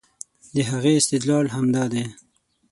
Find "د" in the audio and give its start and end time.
0.55-0.57